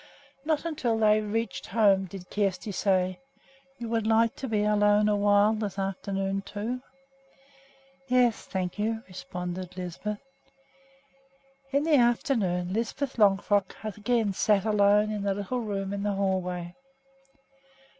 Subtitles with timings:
[0.45, 3.19] Not until they had reached home did Kjersti say,
[3.77, 6.81] "You would like to be alone awhile this afternoon, too?"
[8.07, 10.17] "Yes, thank you," responded Lisbeth.
[11.71, 16.41] In the afternoon Lisbeth Longfrock again sat alone in the little room in the hall
[16.41, 16.73] way.